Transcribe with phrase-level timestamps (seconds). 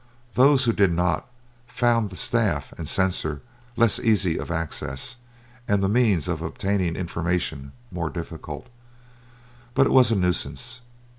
[0.33, 1.27] Those who did not,
[1.67, 3.43] found the staff and censor
[3.77, 5.17] less easy of access,
[5.67, 8.65] and the means of obtaining information more difficult.
[9.75, 10.81] But it was a nuisance.